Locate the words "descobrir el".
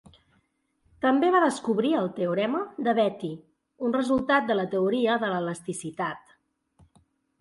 1.43-2.09